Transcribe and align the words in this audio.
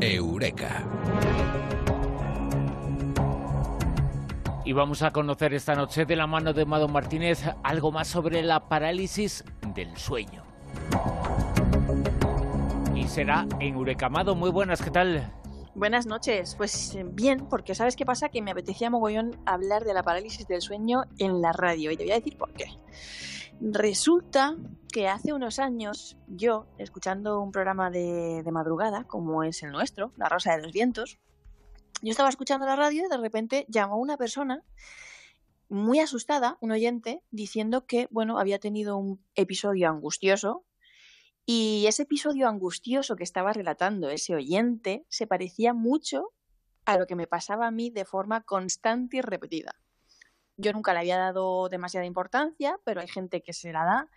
Eureka. 0.00 0.82
Y 4.64 4.72
vamos 4.72 5.02
a 5.02 5.10
conocer 5.10 5.52
esta 5.52 5.74
noche 5.74 6.06
de 6.06 6.16
la 6.16 6.26
mano 6.26 6.52
de 6.52 6.64
Mado 6.64 6.88
Martínez 6.88 7.44
algo 7.62 7.92
más 7.92 8.08
sobre 8.08 8.42
la 8.42 8.68
parálisis 8.68 9.44
del 9.74 9.96
sueño. 9.96 10.42
Y 12.94 13.06
será 13.08 13.46
en 13.58 13.74
Eureka. 13.74 14.08
Mado, 14.08 14.34
muy 14.34 14.50
buenas, 14.50 14.80
¿qué 14.80 14.90
tal? 14.90 15.32
Buenas 15.74 16.06
noches. 16.06 16.54
Pues 16.56 16.94
eh, 16.94 17.04
bien, 17.04 17.46
porque 17.48 17.74
¿sabes 17.74 17.94
qué 17.94 18.06
pasa? 18.06 18.28
Que 18.28 18.42
me 18.42 18.52
apetecía 18.52 18.90
mogollón 18.90 19.36
hablar 19.44 19.84
de 19.84 19.94
la 19.94 20.02
parálisis 20.02 20.46
del 20.46 20.62
sueño 20.62 21.04
en 21.18 21.42
la 21.42 21.52
radio 21.52 21.90
y 21.90 21.96
te 21.96 22.04
voy 22.04 22.12
a 22.12 22.16
decir 22.16 22.38
por 22.38 22.52
qué. 22.52 22.66
Resulta 23.60 24.56
que 24.90 25.06
hace 25.06 25.34
unos 25.34 25.58
años 25.58 26.16
yo, 26.26 26.66
escuchando 26.78 27.40
un 27.40 27.52
programa 27.52 27.90
de, 27.90 28.42
de 28.42 28.52
madrugada, 28.52 29.04
como 29.04 29.44
es 29.44 29.62
el 29.62 29.70
nuestro, 29.70 30.12
La 30.16 30.30
Rosa 30.30 30.56
de 30.56 30.62
los 30.62 30.72
Vientos, 30.72 31.18
yo 32.00 32.10
estaba 32.10 32.30
escuchando 32.30 32.64
la 32.64 32.74
radio 32.74 33.04
y 33.04 33.08
de 33.08 33.18
repente 33.18 33.66
llamó 33.68 33.98
una 33.98 34.16
persona 34.16 34.64
muy 35.68 36.00
asustada, 36.00 36.56
un 36.60 36.72
oyente, 36.72 37.22
diciendo 37.30 37.84
que, 37.84 38.08
bueno, 38.10 38.38
había 38.38 38.58
tenido 38.58 38.96
un 38.96 39.22
episodio 39.34 39.90
angustioso 39.90 40.64
y 41.44 41.84
ese 41.86 42.04
episodio 42.04 42.48
angustioso 42.48 43.14
que 43.14 43.24
estaba 43.24 43.52
relatando 43.52 44.08
ese 44.08 44.34
oyente 44.34 45.04
se 45.08 45.26
parecía 45.26 45.74
mucho 45.74 46.32
a 46.86 46.96
lo 46.96 47.06
que 47.06 47.14
me 47.14 47.26
pasaba 47.26 47.66
a 47.66 47.70
mí 47.70 47.90
de 47.90 48.06
forma 48.06 48.42
constante 48.42 49.18
y 49.18 49.20
repetida. 49.20 49.74
Yo 50.60 50.72
nunca 50.72 50.92
le 50.92 51.00
había 51.00 51.18
dado 51.18 51.68
demasiada 51.68 52.06
importancia, 52.06 52.78
pero 52.84 53.00
hay 53.00 53.08
gente 53.08 53.42
que 53.42 53.52
se 53.52 53.72
la 53.72 53.84
da. 53.84 54.08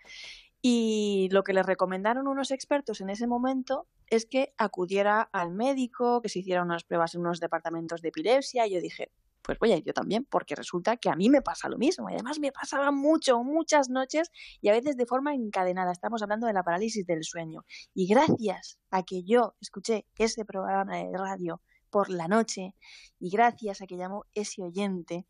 Y 0.60 1.28
lo 1.30 1.42
que 1.42 1.52
le 1.52 1.62
recomendaron 1.62 2.26
unos 2.26 2.50
expertos 2.50 3.00
en 3.00 3.10
ese 3.10 3.26
momento 3.26 3.86
es 4.08 4.26
que 4.26 4.54
acudiera 4.56 5.22
al 5.32 5.50
médico, 5.50 6.22
que 6.22 6.28
se 6.28 6.38
hiciera 6.38 6.62
unas 6.62 6.84
pruebas 6.84 7.14
en 7.14 7.20
unos 7.20 7.40
departamentos 7.40 8.00
de 8.00 8.08
epilepsia. 8.08 8.66
Y 8.66 8.74
yo 8.74 8.80
dije, 8.80 9.10
pues 9.44 9.58
voy 9.58 9.72
a 9.72 9.76
ir 9.76 9.84
yo 9.84 9.92
también, 9.92 10.24
porque 10.24 10.54
resulta 10.54 10.96
que 10.96 11.10
a 11.10 11.16
mí 11.16 11.28
me 11.28 11.42
pasa 11.42 11.68
lo 11.68 11.76
mismo. 11.76 12.08
Y 12.08 12.14
además 12.14 12.40
me 12.40 12.50
pasaba 12.50 12.90
mucho, 12.90 13.44
muchas 13.44 13.90
noches 13.90 14.32
y 14.60 14.68
a 14.68 14.72
veces 14.72 14.96
de 14.96 15.04
forma 15.04 15.34
encadenada. 15.34 15.92
Estamos 15.92 16.22
hablando 16.22 16.46
de 16.46 16.54
la 16.54 16.62
parálisis 16.62 17.06
del 17.06 17.24
sueño. 17.24 17.64
Y 17.92 18.06
gracias 18.06 18.78
a 18.90 19.02
que 19.02 19.22
yo 19.22 19.54
escuché 19.60 20.06
ese 20.16 20.46
programa 20.46 20.96
de 20.96 21.12
radio 21.12 21.60
por 21.90 22.08
la 22.10 22.26
noche 22.26 22.74
y 23.20 23.30
gracias 23.30 23.82
a 23.82 23.86
que 23.86 23.96
llamó 23.96 24.24
ese 24.34 24.62
oyente, 24.62 25.26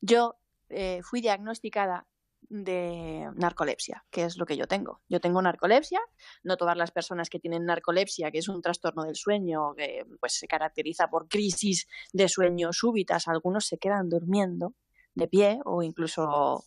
yo 0.00 0.38
eh, 0.68 1.00
fui 1.02 1.20
diagnosticada 1.20 2.06
de 2.50 3.30
narcolepsia, 3.34 4.04
que 4.10 4.24
es 4.24 4.38
lo 4.38 4.46
que 4.46 4.56
yo 4.56 4.66
tengo. 4.66 5.02
Yo 5.08 5.20
tengo 5.20 5.42
narcolepsia, 5.42 6.00
no 6.42 6.56
todas 6.56 6.76
las 6.76 6.90
personas 6.90 7.28
que 7.28 7.38
tienen 7.38 7.66
narcolepsia, 7.66 8.30
que 8.30 8.38
es 8.38 8.48
un 8.48 8.62
trastorno 8.62 9.04
del 9.04 9.16
sueño, 9.16 9.74
que 9.76 10.04
pues 10.20 10.34
se 10.34 10.46
caracteriza 10.46 11.08
por 11.08 11.28
crisis 11.28 11.86
de 12.12 12.28
sueño 12.28 12.72
súbitas, 12.72 13.28
algunos 13.28 13.66
se 13.66 13.78
quedan 13.78 14.08
durmiendo 14.08 14.74
de 15.14 15.28
pie 15.28 15.60
o 15.64 15.82
incluso 15.82 16.64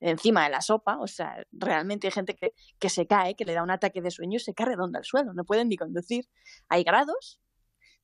encima 0.00 0.44
de 0.44 0.50
la 0.50 0.60
sopa, 0.60 0.98
o 0.98 1.06
sea, 1.06 1.44
realmente 1.50 2.06
hay 2.06 2.12
gente 2.12 2.36
que, 2.36 2.52
que 2.78 2.90
se 2.90 3.06
cae, 3.06 3.34
que 3.34 3.44
le 3.44 3.54
da 3.54 3.62
un 3.62 3.70
ataque 3.70 4.02
de 4.02 4.10
sueño 4.10 4.36
y 4.36 4.40
se 4.40 4.52
cae 4.52 4.66
redonda 4.66 4.98
al 4.98 5.04
suelo, 5.04 5.32
no 5.32 5.44
pueden 5.44 5.68
ni 5.68 5.76
conducir. 5.76 6.28
Hay 6.68 6.84
grados, 6.84 7.40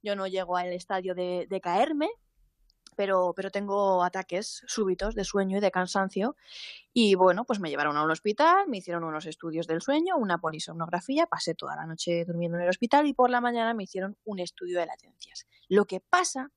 yo 0.02 0.16
no 0.16 0.26
llego 0.26 0.56
al 0.56 0.72
estadio 0.72 1.14
de, 1.14 1.46
de 1.48 1.60
caerme, 1.60 2.08
pero, 3.00 3.32
pero 3.34 3.50
tengo 3.50 4.04
ataques 4.04 4.62
súbitos 4.66 5.14
de 5.14 5.24
sueño 5.24 5.56
y 5.56 5.60
de 5.62 5.70
cansancio. 5.70 6.36
Y 6.92 7.14
bueno, 7.14 7.46
pues 7.46 7.58
me 7.58 7.70
llevaron 7.70 7.96
a 7.96 8.04
un 8.04 8.10
hospital, 8.10 8.68
me 8.68 8.76
hicieron 8.76 9.04
unos 9.04 9.24
estudios 9.24 9.66
del 9.66 9.80
sueño, 9.80 10.18
una 10.18 10.36
polisomnografía, 10.36 11.26
pasé 11.26 11.54
toda 11.54 11.76
la 11.76 11.86
noche 11.86 12.26
durmiendo 12.26 12.58
en 12.58 12.64
el 12.64 12.68
hospital 12.68 13.06
y 13.06 13.14
por 13.14 13.30
la 13.30 13.40
mañana 13.40 13.72
me 13.72 13.84
hicieron 13.84 14.18
un 14.26 14.38
estudio 14.38 14.80
de 14.80 14.84
latencias. 14.84 15.46
Lo 15.66 15.86
que 15.86 16.00
pasa 16.00 16.52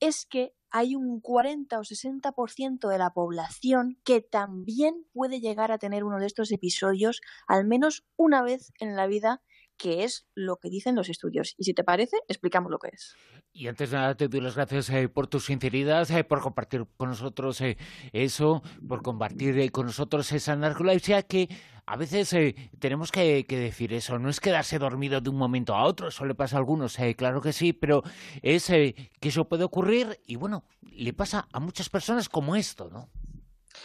es 0.00 0.26
que 0.26 0.52
hay 0.68 0.96
un 0.96 1.20
40 1.20 1.78
o 1.78 1.84
60% 1.84 2.88
de 2.88 2.98
la 2.98 3.10
población 3.10 3.96
que 4.02 4.20
también 4.20 5.06
puede 5.12 5.38
llegar 5.38 5.70
a 5.70 5.78
tener 5.78 6.02
uno 6.02 6.18
de 6.18 6.26
estos 6.26 6.50
episodios 6.50 7.20
al 7.46 7.64
menos 7.66 8.04
una 8.16 8.42
vez 8.42 8.72
en 8.80 8.96
la 8.96 9.06
vida 9.06 9.42
que 9.76 10.04
es 10.04 10.26
lo 10.34 10.56
que 10.56 10.70
dicen 10.70 10.94
los 10.94 11.08
estudios. 11.08 11.54
Y 11.58 11.64
si 11.64 11.74
te 11.74 11.84
parece, 11.84 12.16
explicamos 12.28 12.70
lo 12.70 12.78
que 12.78 12.88
es. 12.92 13.16
Y 13.52 13.68
antes 13.68 13.90
de 13.90 13.96
nada, 13.96 14.14
te 14.14 14.28
doy 14.28 14.40
las 14.40 14.56
gracias 14.56 14.90
eh, 14.90 15.08
por 15.08 15.26
tu 15.26 15.40
sinceridad, 15.40 16.10
eh, 16.10 16.24
por 16.24 16.40
compartir 16.40 16.86
con 16.96 17.10
nosotros 17.10 17.60
eh, 17.60 17.76
eso, 18.12 18.62
por 18.86 19.02
compartir 19.02 19.70
con 19.72 19.86
nosotros 19.86 20.30
esa 20.32 20.56
narcolepsia 20.56 21.22
que 21.22 21.48
a 21.86 21.96
veces 21.96 22.34
tenemos 22.78 23.12
que, 23.12 23.44
decir 23.48 23.92
eso. 23.92 24.18
No 24.18 24.30
es 24.30 24.40
quedarse 24.40 24.78
dormido 24.78 25.20
de 25.20 25.30
un 25.30 25.36
momento 25.36 25.74
a 25.74 25.84
otro, 25.84 26.08
eso 26.08 26.24
le 26.24 26.34
pasa 26.34 26.56
a 26.56 26.58
algunos, 26.58 26.96
claro 27.16 27.42
que 27.42 27.52
sí, 27.52 27.74
pero 27.74 28.02
es 28.40 28.68
que 28.68 29.10
eso 29.20 29.48
puede 29.48 29.64
ocurrir 29.64 30.18
y 30.24 30.36
bueno, 30.36 30.64
le 30.80 31.12
pasa 31.12 31.46
a 31.52 31.60
muchas 31.60 31.90
personas 31.90 32.30
como 32.30 32.56
esto, 32.56 32.88
¿no? 32.90 33.10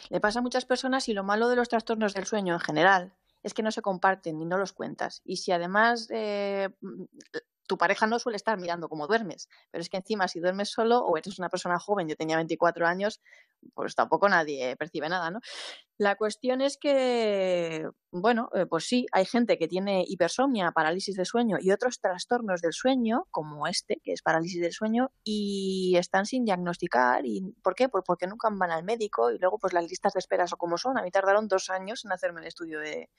Le 0.10 0.22
pasa 0.22 0.40
a 0.40 0.42
muchas 0.42 0.64
personas 0.64 1.10
y 1.10 1.14
lo 1.14 1.26
malo 1.26 1.50
de 1.50 1.58
los 1.58 1.68
trastornos 1.68 2.14
del 2.14 2.26
sueño 2.26 2.54
en 2.54 2.60
general 2.62 3.14
es 3.44 3.54
que 3.54 3.64
no 3.64 3.72
se 3.72 3.82
comparten 3.82 4.42
y 4.42 4.46
no 4.46 4.58
los 4.58 4.74
cuentas. 4.74 5.22
Y 5.24 5.38
si 5.38 5.52
además 5.52 6.08
eh, 6.12 6.70
tu 7.70 7.78
pareja 7.78 8.08
no 8.08 8.18
suele 8.18 8.36
estar 8.36 8.58
mirando 8.58 8.90
cómo 8.90 9.06
duermes, 9.06 9.48
pero 9.70 9.84
es 9.84 9.90
que 9.90 9.98
encima 9.98 10.28
si 10.28 10.40
duermes 10.40 10.72
solo 10.72 11.06
o 11.06 11.16
eres 11.18 11.38
una 11.38 11.50
persona 11.50 11.78
joven, 11.78 12.08
yo 12.08 12.16
tenía 12.16 12.36
24 12.36 12.88
años, 12.88 13.22
pues 13.76 13.94
tampoco 13.94 14.28
nadie 14.28 14.76
percibe 14.76 15.08
nada, 15.08 15.30
¿no? 15.30 15.40
La 16.00 16.16
cuestión 16.16 16.62
es 16.62 16.78
que, 16.78 17.88
bueno, 18.10 18.50
eh, 18.56 18.66
pues 18.66 18.86
sí, 18.86 19.06
hay 19.12 19.26
gente 19.26 19.60
que 19.60 19.68
tiene 19.68 20.04
hipersomnia, 20.08 20.72
parálisis 20.72 21.16
de 21.16 21.26
sueño 21.26 21.58
y 21.60 21.72
otros 21.72 22.00
trastornos 22.00 22.62
del 22.62 22.74
sueño, 22.74 23.28
como 23.30 23.68
este, 23.68 24.02
que 24.04 24.14
es 24.14 24.24
parálisis 24.24 24.62
del 24.62 24.72
sueño, 24.72 25.12
y 25.24 25.96
están 25.98 26.26
sin 26.26 26.46
diagnosticar. 26.46 27.26
¿Y 27.26 27.54
¿Por 27.62 27.76
qué? 27.76 27.88
Pues 27.88 28.04
porque 28.08 28.26
nunca 28.26 28.50
van 28.52 28.72
al 28.72 28.84
médico 28.84 29.30
y 29.30 29.38
luego 29.38 29.60
pues 29.60 29.74
las 29.74 29.88
listas 29.88 30.14
de 30.14 30.20
esperas 30.20 30.54
o 30.54 30.58
como 30.58 30.78
son. 30.80 30.98
A 30.98 31.04
mí 31.04 31.12
tardaron 31.12 31.48
dos 31.48 31.70
años 31.70 32.04
en 32.06 32.14
hacerme 32.14 32.42
el 32.42 32.48
estudio 32.48 32.80
de, 32.80 33.10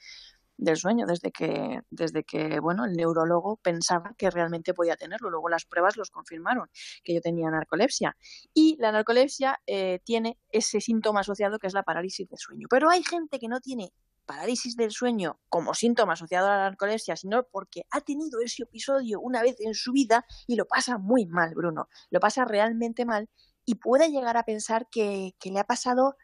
del 0.61 0.77
sueño 0.77 1.07
desde 1.07 1.33
que, 1.33 1.81
desde 1.91 2.23
que 2.23 2.61
bueno, 2.61 2.85
el 2.85 2.93
neurólogo 2.93 3.57
pensaba 3.57 4.15
que 4.17 4.31
realmente 4.31 4.75
podía 4.75 4.97
tenerlo. 4.97 5.31
Luego 5.31 5.49
las 5.49 5.65
pruebas 5.65 5.97
los 5.97 6.11
confirmaron 6.11 6.69
que 7.03 7.15
yo 7.15 7.21
tenía 7.21 7.51
narcolepsia. 7.51 8.17
Y 8.55 8.77
la 8.79 8.93
narcolepsia 8.93 9.59
eh, 9.67 10.01
tiene 10.05 10.39
ese 10.51 10.81
síntoma 10.81 11.21
asociado 11.21 11.59
que 11.59 11.67
es 11.67 11.75
la 11.75 11.83
parálisis 11.83 12.29
del 12.29 12.39
sueño. 12.39 12.67
Pero 12.69 12.91
hay 12.91 13.03
gente 13.03 13.39
que 13.39 13.49
no 13.49 13.61
tiene 13.61 13.93
parálisis 14.27 14.77
del 14.77 14.91
sueño 14.93 15.41
como 15.49 15.75
síntoma 15.75 16.13
asociado 16.13 16.47
a 16.47 16.57
la 16.57 16.63
narcolepsia, 16.69 17.17
sino 17.17 17.43
porque 17.51 17.83
ha 17.91 18.01
tenido 18.03 18.41
ese 18.41 18.63
episodio 18.63 19.19
una 19.21 19.43
vez 19.43 19.57
en 19.61 19.75
su 19.75 19.93
vida 19.93 20.25
y 20.47 20.57
lo 20.57 20.67
pasa 20.67 20.99
muy 20.99 21.27
mal, 21.27 21.55
Bruno. 21.55 21.89
Lo 22.11 22.21
pasa 22.21 22.45
realmente 22.45 23.05
mal 23.07 23.29
y 23.65 23.77
puede 23.77 24.11
llegar 24.11 24.37
a 24.37 24.45
pensar 24.45 24.89
que, 24.91 25.35
que 25.41 25.51
le 25.51 25.59
ha 25.59 25.65
pasado 25.65 26.17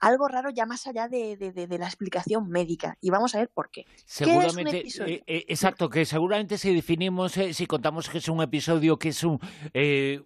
algo 0.00 0.28
raro 0.28 0.50
ya 0.50 0.66
más 0.66 0.86
allá 0.86 1.08
de, 1.08 1.36
de, 1.36 1.78
la 1.78 1.86
explicación 1.86 2.48
médica. 2.48 2.96
Y 3.00 3.10
vamos 3.10 3.34
a 3.34 3.38
ver 3.38 3.48
por 3.48 3.70
qué. 3.70 3.86
Seguramente, 4.04 4.84
eh, 5.06 5.22
eh, 5.26 5.44
exacto, 5.48 5.88
que 5.88 6.04
seguramente 6.04 6.58
si 6.58 6.74
definimos, 6.74 7.36
eh, 7.36 7.54
si 7.54 7.66
contamos 7.66 8.08
que 8.08 8.18
es 8.18 8.28
un 8.28 8.42
episodio, 8.42 8.98
que 8.98 9.10
es 9.10 9.24
un, 9.24 9.40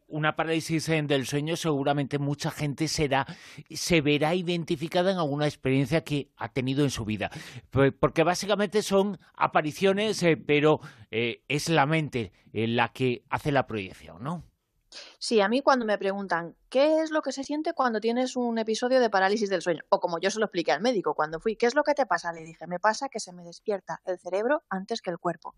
una 0.08 0.36
parálisis 0.36 0.86
del 0.86 1.26
sueño, 1.26 1.56
seguramente 1.56 2.18
mucha 2.18 2.50
gente 2.50 2.88
será, 2.88 3.26
se 3.70 4.00
verá 4.00 4.34
identificada 4.34 5.12
en 5.12 5.18
alguna 5.18 5.46
experiencia 5.46 6.02
que 6.02 6.30
ha 6.36 6.52
tenido 6.52 6.84
en 6.84 6.90
su 6.90 7.04
vida. 7.04 7.30
Porque 7.70 8.24
básicamente 8.24 8.82
son 8.82 9.18
apariciones, 9.34 10.24
pero 10.46 10.80
es 11.10 11.68
la 11.68 11.86
mente 11.86 12.32
la 12.52 12.92
que 12.92 13.24
hace 13.30 13.52
la 13.52 13.66
proyección, 13.66 14.22
¿no? 14.22 14.49
Sí, 15.18 15.40
a 15.40 15.48
mí 15.48 15.62
cuando 15.62 15.84
me 15.84 15.98
preguntan 15.98 16.56
qué 16.68 17.00
es 17.00 17.10
lo 17.10 17.22
que 17.22 17.32
se 17.32 17.44
siente 17.44 17.74
cuando 17.74 18.00
tienes 18.00 18.36
un 18.36 18.58
episodio 18.58 19.00
de 19.00 19.10
parálisis 19.10 19.48
del 19.48 19.62
sueño, 19.62 19.82
o 19.88 20.00
como 20.00 20.18
yo 20.18 20.30
se 20.30 20.38
lo 20.38 20.46
expliqué 20.46 20.72
al 20.72 20.80
médico 20.80 21.14
cuando 21.14 21.40
fui, 21.40 21.56
¿qué 21.56 21.66
es 21.66 21.74
lo 21.74 21.84
que 21.84 21.94
te 21.94 22.06
pasa? 22.06 22.32
Le 22.32 22.42
dije, 22.42 22.66
me 22.66 22.80
pasa 22.80 23.08
que 23.08 23.20
se 23.20 23.32
me 23.32 23.44
despierta 23.44 24.00
el 24.04 24.18
cerebro 24.18 24.64
antes 24.68 25.00
que 25.00 25.10
el 25.10 25.18
cuerpo, 25.18 25.54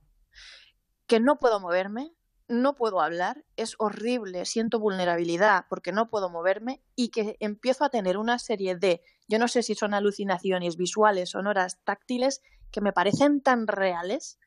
que 1.07 1.21
no 1.21 1.39
puedo 1.39 1.61
moverme, 1.61 2.13
no 2.49 2.75
puedo 2.75 3.01
hablar, 3.01 3.45
es 3.57 3.77
horrible, 3.79 4.45
siento 4.45 4.79
vulnerabilidad 4.79 5.65
porque 5.71 5.93
no 5.93 6.11
puedo 6.11 6.29
moverme 6.29 6.83
y 6.95 7.09
que 7.09 7.37
empiezo 7.41 7.85
a 7.85 7.89
tener 7.89 8.19
una 8.19 8.39
serie 8.39 8.77
de, 8.77 9.03
yo 9.29 9.39
no 9.39 9.49
sé 9.49 9.63
si 9.63 9.75
son 9.75 9.95
alucinaciones 9.95 10.77
visuales, 10.77 11.31
sonoras, 11.31 11.79
táctiles, 11.85 12.43
que 12.71 12.83
me 12.83 12.93
parecen 12.93 13.41
tan 13.41 13.67
reales 13.67 14.39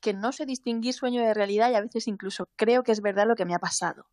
que 0.00 0.14
no 0.14 0.32
sé 0.32 0.46
distinguir 0.46 0.94
sueño 0.94 1.22
de 1.22 1.34
realidad 1.34 1.70
y 1.70 1.74
a 1.74 1.80
veces 1.80 2.06
incluso 2.08 2.48
creo 2.56 2.82
que 2.82 2.92
es 2.92 3.00
verdad 3.00 3.26
lo 3.26 3.34
que 3.34 3.44
me 3.44 3.54
ha 3.54 3.58
pasado 3.58 4.06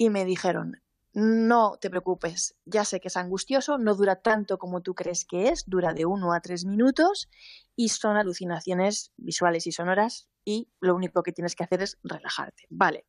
y 0.00 0.08
me 0.08 0.24
dijeron, 0.24 0.80
no 1.12 1.76
te 1.78 1.90
preocupes, 1.90 2.56
ya 2.64 2.86
sé 2.86 3.00
que 3.00 3.08
es 3.08 3.18
angustioso, 3.18 3.76
no 3.76 3.94
dura 3.94 4.16
tanto 4.16 4.56
como 4.56 4.80
tú 4.80 4.94
crees 4.94 5.26
que 5.26 5.50
es, 5.50 5.64
dura 5.66 5.92
de 5.92 6.06
uno 6.06 6.32
a 6.32 6.40
tres 6.40 6.64
minutos 6.64 7.28
y 7.76 7.90
son 7.90 8.16
alucinaciones 8.16 9.12
visuales 9.18 9.66
y 9.66 9.72
sonoras 9.72 10.26
y 10.42 10.70
lo 10.80 10.94
único 10.94 11.22
que 11.22 11.32
tienes 11.32 11.54
que 11.54 11.64
hacer 11.64 11.82
es 11.82 11.98
relajarte. 12.02 12.62
Vale, 12.70 13.04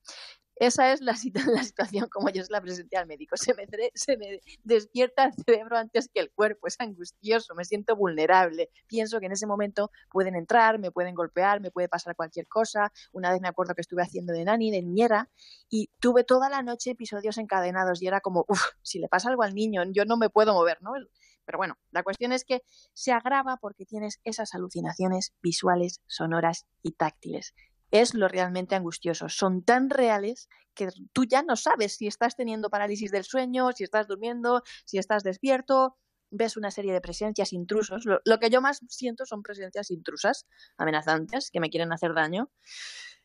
Esa 0.62 0.94
es 0.94 1.02
la, 1.02 1.13
la, 1.56 1.63
situación 1.63 2.08
como 2.08 2.30
yo 2.30 2.44
se 2.44 2.52
la 2.52 2.62
presenté 2.62 2.96
al 2.96 3.08
médico. 3.08 3.36
Se 3.36 3.56
me, 3.56 3.66
se 3.96 4.16
me 4.16 4.42
despierta 4.63 5.24
el 5.25 5.34
cerebro 5.34 5.75
antes 5.75 6.08
que 6.08 6.19
el 6.19 6.31
cuerpo, 6.31 6.68
es 6.68 6.75
angustioso, 6.80 7.56
me 7.56 7.66
siento 7.66 7.96
vulnerable. 7.96 8.69
Pienso 8.86 9.19
que 9.19 9.25
en 9.25 9.31
ese 9.31 9.48
momento 9.48 9.90
pueden 10.12 10.36
entrar, 10.36 10.78
me 10.78 10.92
pueden 10.92 11.16
golpear, 11.16 11.62
me 11.62 11.72
puede 11.72 11.90
pasar 11.90 12.16
cualquier 12.16 12.48
cosa. 12.48 12.94
Una 13.12 13.31
vez 13.31 13.42
me 13.42 13.48
acuerdo 13.48 13.74
que 13.74 13.81
estuve 13.81 14.04
haciendo 14.04 14.34
de 14.34 14.46
nani, 14.46 14.69
de 14.69 14.84
niñera, 14.84 15.31
y 15.68 15.90
tuve 16.00 16.24
toda 16.24 16.48
la 16.48 16.62
noche 16.62 16.92
episodios 16.92 17.40
encadenados 17.40 18.00
y 18.04 18.06
era 18.06 18.22
como, 18.22 18.46
uff, 18.48 18.62
si 18.84 19.00
le 19.00 19.08
pasa 19.08 19.30
algo 19.30 19.42
al 19.42 19.56
niño, 19.56 19.81
yo 19.92 20.06
no 20.06 20.16
me 20.16 20.30
puedo 20.30 20.54
mover, 20.54 20.80
¿no? 20.84 20.92
Pero 21.44 21.58
bueno, 21.58 21.80
la 21.90 22.04
cuestión 22.04 22.34
es 22.34 22.46
que 22.46 22.62
se 22.94 23.12
agrava 23.12 23.58
porque 23.58 23.88
tienes 23.88 24.19
esas 24.25 24.54
alucinaciones 24.54 25.34
visuales, 25.42 26.02
sonoras 26.06 26.68
y 26.84 26.92
táctiles 26.92 27.56
es 27.91 28.13
lo 28.13 28.27
realmente 28.27 28.75
angustioso. 28.75 29.29
Son 29.29 29.63
tan 29.63 29.89
reales 29.89 30.49
que 30.73 30.89
tú 31.13 31.25
ya 31.25 31.43
no 31.43 31.55
sabes 31.55 31.97
si 31.97 32.07
estás 32.07 32.35
teniendo 32.35 32.69
parálisis 32.69 33.11
del 33.11 33.25
sueño, 33.25 33.71
si 33.73 33.83
estás 33.83 34.07
durmiendo, 34.07 34.63
si 34.85 34.97
estás 34.97 35.23
despierto. 35.23 35.97
Ves 36.29 36.55
una 36.55 36.71
serie 36.71 36.93
de 36.93 37.01
presencias 37.01 37.51
intrusos. 37.51 38.05
Lo, 38.05 38.21
lo 38.23 38.39
que 38.39 38.49
yo 38.49 38.61
más 38.61 38.79
siento 38.88 39.25
son 39.25 39.43
presencias 39.43 39.91
intrusas, 39.91 40.47
amenazantes, 40.77 41.51
que 41.51 41.59
me 41.59 41.69
quieren 41.69 41.91
hacer 41.91 42.13
daño. 42.13 42.49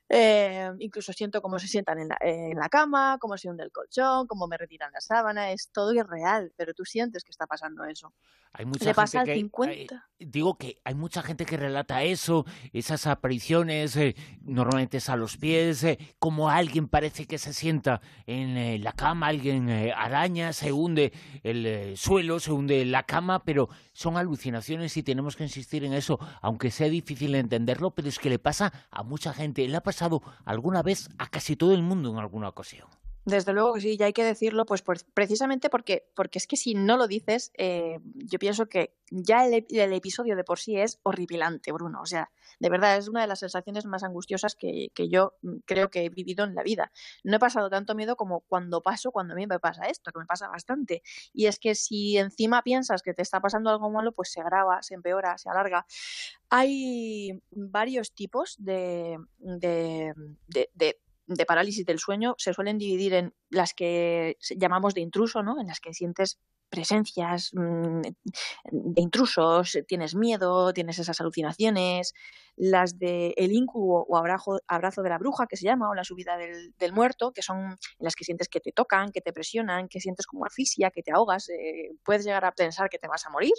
Eh, 0.08 0.70
incluso 0.78 1.12
siento 1.12 1.42
cómo 1.42 1.58
se 1.58 1.66
sientan 1.66 1.98
en 1.98 2.08
la, 2.08 2.18
en 2.20 2.56
la, 2.56 2.68
cama, 2.68 3.18
cómo 3.20 3.36
se 3.36 3.48
hunde 3.48 3.64
el 3.64 3.72
colchón, 3.72 4.26
cómo 4.26 4.46
me 4.46 4.56
retiran 4.56 4.92
la 4.92 5.00
sábana. 5.00 5.50
Es 5.50 5.70
todo 5.72 5.92
irreal, 5.92 6.52
pero 6.56 6.74
tú 6.74 6.84
sientes 6.84 7.24
que 7.24 7.30
está 7.30 7.46
pasando 7.46 7.84
eso. 7.84 8.12
Hay 8.58 8.64
mucha 8.64 8.94
pasa 8.94 9.18
gente 9.18 9.32
al 9.32 9.38
50. 9.38 10.08
digo 10.18 10.56
que 10.56 10.80
hay 10.82 10.94
mucha 10.94 11.22
gente 11.22 11.44
que 11.44 11.58
relata 11.58 12.02
eso, 12.02 12.46
esas 12.72 13.06
apariciones, 13.06 13.96
eh, 13.96 14.16
normalmente 14.40 14.96
es 14.96 15.10
a 15.10 15.16
los 15.16 15.36
pies, 15.36 15.84
eh, 15.84 15.98
como 16.18 16.48
alguien 16.48 16.88
parece 16.88 17.26
que 17.26 17.36
se 17.36 17.52
sienta 17.52 18.00
en 18.26 18.56
eh, 18.56 18.78
la 18.78 18.92
cama, 18.92 19.26
alguien 19.26 19.68
eh, 19.68 19.92
araña, 19.94 20.54
se 20.54 20.72
hunde 20.72 21.12
el 21.42 21.66
eh, 21.66 21.96
suelo, 21.96 22.40
se 22.40 22.52
hunde 22.52 22.86
la 22.86 23.02
cama, 23.02 23.44
pero 23.44 23.68
son 23.92 24.16
alucinaciones 24.16 24.96
y 24.96 25.02
tenemos 25.02 25.36
que 25.36 25.44
insistir 25.44 25.84
en 25.84 25.92
eso, 25.92 26.18
aunque 26.40 26.70
sea 26.70 26.88
difícil 26.88 27.34
entenderlo, 27.34 27.90
pero 27.90 28.08
es 28.08 28.18
que 28.18 28.30
le 28.30 28.38
pasa 28.38 28.72
a 28.90 29.02
mucha 29.02 29.34
gente. 29.34 29.68
Le 29.68 29.76
ha 29.76 29.82
pasado 29.82 29.95
alguna 30.44 30.82
vez 30.82 31.08
a 31.18 31.28
casi 31.28 31.56
todo 31.56 31.74
el 31.74 31.82
mundo 31.82 32.10
en 32.10 32.18
alguna 32.18 32.48
ocasión. 32.48 32.88
Desde 33.26 33.52
luego 33.52 33.74
que 33.74 33.80
sí, 33.80 33.96
ya 33.96 34.06
hay 34.06 34.12
que 34.12 34.22
decirlo, 34.22 34.66
pues 34.66 34.84
precisamente 35.12 35.68
porque, 35.68 36.08
porque 36.14 36.38
es 36.38 36.46
que 36.46 36.56
si 36.56 36.74
no 36.74 36.96
lo 36.96 37.08
dices, 37.08 37.50
eh, 37.58 37.98
yo 38.14 38.38
pienso 38.38 38.66
que 38.66 38.94
ya 39.10 39.44
el, 39.44 39.66
el, 39.68 39.92
episodio 39.94 40.36
de 40.36 40.44
por 40.44 40.60
sí 40.60 40.76
es 40.76 41.00
horripilante, 41.02 41.72
Bruno. 41.72 42.02
O 42.02 42.06
sea, 42.06 42.30
de 42.60 42.70
verdad 42.70 42.96
es 42.96 43.08
una 43.08 43.22
de 43.22 43.26
las 43.26 43.40
sensaciones 43.40 43.84
más 43.84 44.04
angustiosas 44.04 44.54
que, 44.54 44.92
que, 44.94 45.08
yo 45.08 45.34
creo 45.64 45.90
que 45.90 46.04
he 46.04 46.08
vivido 46.08 46.44
en 46.44 46.54
la 46.54 46.62
vida. 46.62 46.92
No 47.24 47.38
he 47.38 47.40
pasado 47.40 47.68
tanto 47.68 47.96
miedo 47.96 48.14
como 48.14 48.42
cuando 48.42 48.80
paso, 48.80 49.10
cuando 49.10 49.34
a 49.34 49.36
mí 49.36 49.48
me 49.48 49.58
pasa 49.58 49.86
esto, 49.86 50.12
que 50.12 50.20
me 50.20 50.26
pasa 50.26 50.46
bastante. 50.46 51.02
Y 51.32 51.46
es 51.46 51.58
que 51.58 51.74
si 51.74 52.18
encima 52.18 52.62
piensas 52.62 53.02
que 53.02 53.12
te 53.12 53.22
está 53.22 53.40
pasando 53.40 53.70
algo 53.70 53.90
malo, 53.90 54.12
pues 54.12 54.30
se 54.30 54.40
agrava, 54.40 54.84
se 54.84 54.94
empeora, 54.94 55.36
se 55.36 55.50
alarga. 55.50 55.84
Hay 56.48 57.42
varios 57.50 58.12
tipos 58.12 58.54
de, 58.60 59.18
de, 59.40 60.14
de 60.46 61.00
de 61.26 61.46
parálisis 61.46 61.84
del 61.84 61.98
sueño 61.98 62.34
se 62.38 62.54
suelen 62.54 62.78
dividir 62.78 63.14
en 63.14 63.34
las 63.50 63.74
que 63.74 64.36
llamamos 64.56 64.94
de 64.94 65.00
intruso, 65.00 65.42
¿no? 65.42 65.60
En 65.60 65.66
las 65.66 65.80
que 65.80 65.92
sientes 65.92 66.38
presencias 66.68 67.50
mmm, 67.54 68.02
de 68.70 69.00
intrusos, 69.00 69.78
tienes 69.86 70.14
miedo, 70.14 70.72
tienes 70.72 70.98
esas 70.98 71.20
alucinaciones, 71.20 72.12
las 72.56 72.98
de 72.98 73.34
el 73.36 73.52
incubo 73.52 74.04
o 74.08 74.16
abrazo, 74.16 74.60
abrazo 74.66 75.02
de 75.02 75.10
la 75.10 75.18
bruja, 75.18 75.46
que 75.46 75.56
se 75.56 75.64
llama, 75.64 75.90
o 75.90 75.94
la 75.94 76.04
subida 76.04 76.36
del, 76.36 76.74
del, 76.78 76.92
muerto, 76.92 77.32
que 77.32 77.42
son 77.42 77.78
las 77.98 78.16
que 78.16 78.24
sientes 78.24 78.48
que 78.48 78.60
te 78.60 78.72
tocan, 78.72 79.12
que 79.12 79.20
te 79.20 79.32
presionan, 79.32 79.88
que 79.88 80.00
sientes 80.00 80.26
como 80.26 80.44
asfixia, 80.44 80.90
que 80.90 81.02
te 81.02 81.12
ahogas, 81.12 81.48
eh, 81.48 81.92
puedes 82.04 82.24
llegar 82.24 82.44
a 82.44 82.52
pensar 82.52 82.88
que 82.88 82.98
te 82.98 83.08
vas 83.08 83.26
a 83.26 83.30
morir, 83.30 83.54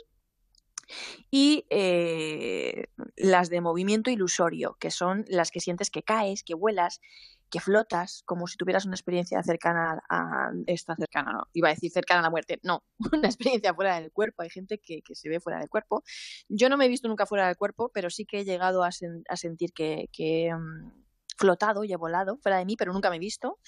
y 1.30 1.66
eh, 1.69 2.86
las 3.16 3.50
de 3.50 3.62
movimiento 3.62 4.10
ilusorio, 4.10 4.78
que 4.80 4.92
son 4.92 5.25
las 5.28 5.52
que 5.52 5.60
sientes 5.60 5.90
que 5.90 6.04
caes, 6.04 6.44
que 6.44 6.56
vuelas, 6.56 7.02
que 7.50 7.60
flotas, 7.60 8.24
como 8.26 8.48
si 8.48 8.58
tuvieras 8.58 8.86
una 8.86 8.96
experiencia 8.96 9.42
cercana 9.44 10.02
a, 10.10 10.52
esta 10.66 10.96
cercana, 10.96 11.32
no, 11.32 11.44
iba 11.54 11.70
a 11.70 11.74
decir 11.74 11.92
cercana 11.92 12.20
a 12.20 12.24
la 12.24 12.30
muerte, 12.30 12.60
no, 12.64 12.84
una 13.14 13.28
experiencia 13.28 13.74
fuera 13.74 14.00
del 14.00 14.12
cuerpo. 14.12 14.44
Hay 14.44 14.50
gente 14.50 14.80
que, 14.80 15.02
que 15.02 15.16
se 15.16 15.30
ve 15.30 15.40
fuera 15.40 15.60
del 15.60 15.70
cuerpo. 15.70 16.04
Yo 16.50 16.70
no 16.70 16.78
me 16.78 16.86
he 16.86 16.90
visto 16.90 17.08
nunca 17.08 17.26
fuera 17.26 17.48
del 17.48 17.58
cuerpo, 17.58 17.90
pero 17.94 18.10
sí 18.10 18.26
que 18.26 18.42
he 18.42 18.46
llegado 18.46 18.84
a, 18.84 18.90
a 18.90 19.38
sentir 19.38 19.72
que, 19.74 20.10
que 20.12 20.52
um, 20.54 20.92
flotado 21.38 21.84
y 21.84 21.94
he 21.94 21.96
volado 21.96 22.38
fuera 22.38 22.58
de 22.58 22.66
mí, 22.66 22.76
pero 22.76 22.92
nunca 22.92 23.10
me 23.10 23.16
he 23.16 23.20
visto. 23.20 23.60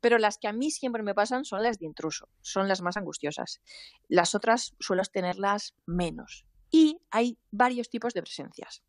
Pero 0.00 0.18
las 0.18 0.38
que 0.38 0.48
a 0.48 0.52
mí 0.52 0.70
siempre 0.70 1.02
me 1.02 1.14
pasan 1.14 1.44
son 1.44 1.62
las 1.62 1.78
de 1.78 1.86
intruso, 1.86 2.28
son 2.40 2.66
las 2.66 2.80
más 2.82 2.96
angustiosas. 2.96 3.60
Las 4.08 4.34
otras 4.34 4.74
suelo 4.80 5.02
tenerlas 5.04 5.74
menos. 5.86 6.46
Y 6.70 7.00
hay 7.10 7.38
varios 7.50 7.90
tipos 7.90 8.14
de 8.14 8.22
presencias. 8.22 8.82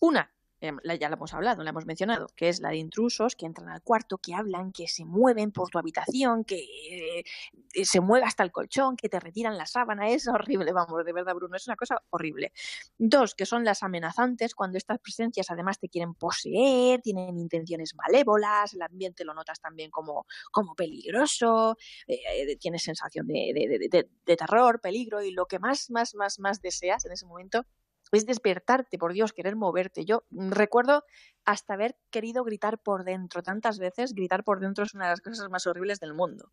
Una 0.00 0.35
eh, 0.60 0.72
ya 0.98 1.08
la 1.08 1.16
hemos 1.16 1.34
hablado, 1.34 1.62
la 1.62 1.70
hemos 1.70 1.86
mencionado, 1.86 2.28
que 2.36 2.48
es 2.48 2.60
la 2.60 2.70
de 2.70 2.76
intrusos 2.76 3.36
que 3.36 3.46
entran 3.46 3.68
al 3.68 3.82
cuarto, 3.82 4.18
que 4.18 4.34
hablan, 4.34 4.72
que 4.72 4.88
se 4.88 5.04
mueven 5.04 5.52
por 5.52 5.68
tu 5.70 5.78
habitación, 5.78 6.44
que 6.44 6.64
eh, 6.90 7.84
se 7.84 8.00
mueve 8.00 8.26
hasta 8.26 8.42
el 8.42 8.52
colchón, 8.52 8.96
que 8.96 9.08
te 9.08 9.20
retiran 9.20 9.56
la 9.58 9.66
sábana. 9.66 10.08
Es 10.08 10.28
horrible, 10.28 10.72
vamos, 10.72 11.04
de 11.04 11.12
verdad, 11.12 11.34
Bruno, 11.34 11.56
es 11.56 11.66
una 11.66 11.76
cosa 11.76 12.02
horrible. 12.10 12.52
Dos, 12.98 13.34
que 13.34 13.46
son 13.46 13.64
las 13.64 13.82
amenazantes, 13.82 14.54
cuando 14.54 14.78
estas 14.78 14.98
presencias 14.98 15.50
además 15.50 15.78
te 15.78 15.88
quieren 15.88 16.14
poseer, 16.14 17.00
tienen 17.02 17.38
intenciones 17.38 17.94
malévolas, 17.94 18.74
el 18.74 18.82
ambiente 18.82 19.24
lo 19.24 19.34
notas 19.34 19.60
también 19.60 19.90
como, 19.90 20.26
como 20.50 20.74
peligroso, 20.74 21.76
eh, 22.06 22.56
tienes 22.58 22.82
sensación 22.82 23.26
de, 23.26 23.52
de, 23.54 23.88
de, 23.88 24.08
de 24.24 24.36
terror, 24.36 24.80
peligro 24.80 25.22
y 25.22 25.30
lo 25.32 25.46
que 25.46 25.58
más, 25.58 25.90
más, 25.90 26.14
más, 26.14 26.38
más 26.38 26.60
deseas 26.62 27.04
en 27.04 27.12
ese 27.12 27.26
momento 27.26 27.66
es 28.12 28.26
despertarte, 28.26 28.98
por 28.98 29.12
Dios, 29.12 29.32
querer 29.32 29.56
moverte. 29.56 30.04
Yo 30.04 30.24
recuerdo 30.30 31.04
hasta 31.44 31.74
haber 31.74 31.96
querido 32.10 32.44
gritar 32.44 32.78
por 32.78 33.04
dentro 33.04 33.42
tantas 33.42 33.78
veces. 33.78 34.14
Gritar 34.14 34.44
por 34.44 34.60
dentro 34.60 34.84
es 34.84 34.94
una 34.94 35.04
de 35.06 35.10
las 35.10 35.20
cosas 35.20 35.48
más 35.50 35.66
horribles 35.66 36.00
del 36.00 36.14
mundo. 36.14 36.52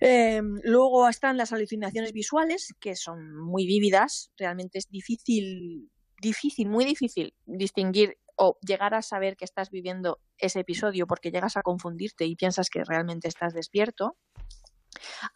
Eh, 0.00 0.42
luego 0.64 1.08
están 1.08 1.36
las 1.36 1.52
alucinaciones 1.52 2.12
visuales, 2.12 2.74
que 2.80 2.96
son 2.96 3.36
muy 3.36 3.66
vívidas. 3.66 4.32
Realmente 4.36 4.78
es 4.78 4.88
difícil, 4.88 5.90
difícil, 6.20 6.68
muy 6.68 6.84
difícil 6.84 7.34
distinguir 7.46 8.18
o 8.36 8.58
llegar 8.60 8.94
a 8.94 9.02
saber 9.02 9.36
que 9.36 9.44
estás 9.44 9.70
viviendo 9.70 10.18
ese 10.38 10.60
episodio 10.60 11.06
porque 11.06 11.30
llegas 11.30 11.56
a 11.56 11.62
confundirte 11.62 12.24
y 12.24 12.34
piensas 12.34 12.70
que 12.70 12.82
realmente 12.84 13.28
estás 13.28 13.54
despierto. 13.54 14.16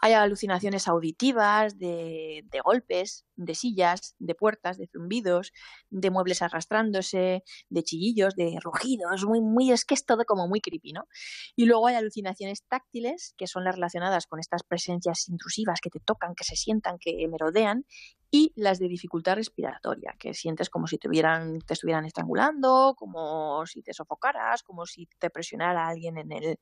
Hay 0.01 0.13
alucinaciones 0.13 0.89
auditivas, 0.89 1.79
de, 1.79 2.45
de, 2.51 2.61
golpes, 2.61 3.25
de 3.37 3.55
sillas, 3.55 4.15
de 4.19 4.35
puertas, 4.35 4.79
de 4.79 4.89
zumbidos, 4.89 5.53
de 5.91 6.11
muebles 6.11 6.43
arrastrándose, 6.43 7.43
de 7.69 7.83
chillillos, 7.83 8.35
de 8.37 8.59
rugidos, 8.63 9.25
muy, 9.25 9.41
muy, 9.41 9.73
es 9.73 9.85
que 9.85 9.95
es 9.95 10.05
todo 10.05 10.25
como 10.25 10.49
muy 10.49 10.61
creepy, 10.61 10.93
¿no? 10.93 11.07
Y 11.55 11.67
luego 11.67 11.87
hay 11.87 11.95
alucinaciones 11.95 12.65
táctiles, 12.69 13.35
que 13.37 13.47
son 13.47 13.65
las 13.65 13.75
relacionadas 13.75 14.27
con 14.27 14.41
estas 14.41 14.63
presencias 14.63 15.29
intrusivas 15.29 15.81
que 15.81 15.91
te 15.91 16.01
tocan, 16.01 16.35
que 16.35 16.45
se 16.45 16.57
sientan, 16.57 16.99
que 16.99 17.27
merodean, 17.29 17.85
y 18.31 18.53
las 18.57 18.79
de 18.79 18.89
dificultad 18.89 19.37
respiratoria, 19.37 20.15
que 20.19 20.35
sientes 20.35 20.69
como 20.69 20.87
si 20.87 20.99
te, 20.99 21.09
hubieran, 21.09 21.61
te 21.61 21.75
estuvieran 21.75 22.05
estrangulando, 22.05 22.95
como 22.97 23.65
si 23.67 23.83
te 23.83 23.93
sofocaras, 23.93 24.63
como 24.63 24.85
si 24.87 25.09
te 25.19 25.31
presionara 25.31 25.89
alguien 25.89 26.19
en 26.19 26.33
el, 26.33 26.59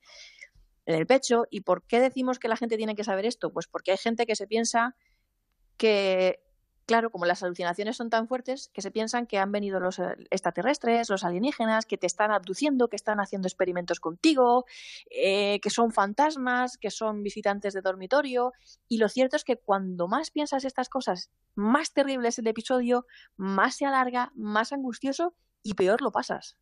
en 0.86 0.94
el 0.94 1.06
pecho. 1.06 1.46
¿Y 1.50 1.62
por 1.62 1.82
qué 1.86 2.00
decimos 2.00 2.38
que 2.38 2.48
la 2.48 2.56
gente 2.56 2.76
tiene 2.76 2.94
que 2.94 3.04
saber 3.04 3.26
esto? 3.26 3.52
Pues 3.52 3.66
porque 3.66 3.92
hay 3.92 3.98
gente 3.98 4.26
que 4.26 4.36
se 4.36 4.46
piensa 4.46 4.96
que, 5.76 6.40
claro, 6.86 7.10
como 7.10 7.26
las 7.26 7.42
alucinaciones 7.42 7.96
son 7.96 8.10
tan 8.10 8.28
fuertes, 8.28 8.70
que 8.72 8.82
se 8.82 8.90
piensan 8.90 9.26
que 9.26 9.38
han 9.38 9.50
venido 9.52 9.80
los 9.80 9.98
extraterrestres, 10.30 11.10
los 11.10 11.24
alienígenas, 11.24 11.86
que 11.86 11.98
te 11.98 12.06
están 12.06 12.30
abduciendo, 12.30 12.88
que 12.88 12.96
están 12.96 13.20
haciendo 13.20 13.48
experimentos 13.48 14.00
contigo, 14.00 14.66
eh, 15.10 15.60
que 15.60 15.70
son 15.70 15.92
fantasmas, 15.92 16.78
que 16.78 16.90
son 16.90 17.22
visitantes 17.22 17.74
de 17.74 17.80
dormitorio. 17.80 18.52
Y 18.88 18.98
lo 18.98 19.08
cierto 19.08 19.36
es 19.36 19.44
que 19.44 19.56
cuando 19.56 20.08
más 20.08 20.30
piensas 20.30 20.64
estas 20.64 20.88
cosas, 20.88 21.30
más 21.54 21.92
terrible 21.92 22.28
es 22.28 22.38
el 22.38 22.46
episodio, 22.46 23.06
más 23.36 23.76
se 23.76 23.86
alarga, 23.86 24.32
más 24.34 24.72
angustioso 24.72 25.34
y 25.62 25.74
peor 25.74 26.02
lo 26.02 26.12
pasas. 26.12 26.56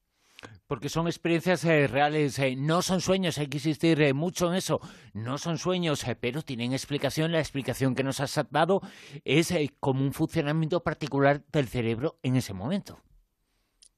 Porque 0.67 0.89
son 0.89 1.07
experiencias 1.07 1.65
eh, 1.65 1.87
reales, 1.87 2.39
eh, 2.39 2.57
no 2.57 2.83
son 2.83 3.01
sueños, 3.01 3.39
hay 3.39 3.49
que 3.49 3.59
insistir 3.59 4.01
eh, 4.01 4.13
mucho 4.15 4.49
en 4.49 4.55
eso. 4.55 4.81
No 5.13 5.39
son 5.39 5.59
sueños, 5.59 6.05
pero 6.21 6.43
tienen 6.43 6.73
explicación. 6.73 7.33
La 7.33 7.41
explicación 7.41 7.95
que 7.95 8.05
nos 8.05 8.21
has 8.21 8.39
dado 8.51 8.81
es 9.25 9.53
como 9.81 10.03
un 10.03 10.13
funcionamiento 10.13 10.83
particular 10.83 11.45
del 11.53 11.69
cerebro 11.69 12.19
en 12.23 12.37
ese 12.37 12.55
momento. 12.55 13.01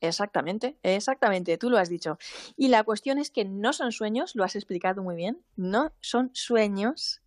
Exactamente, 0.00 0.76
exactamente, 0.82 1.56
tú 1.56 1.70
lo 1.70 1.78
has 1.78 1.88
dicho. 1.88 2.18
Y 2.56 2.68
la 2.68 2.84
cuestión 2.84 3.18
es 3.18 3.30
que 3.30 3.46
no 3.46 3.72
son 3.72 3.90
sueños, 3.90 4.34
lo 4.34 4.44
has 4.44 4.54
explicado 4.54 5.02
muy 5.02 5.16
bien, 5.16 5.42
no 5.56 5.92
son 6.00 6.30
sueños, 6.34 7.22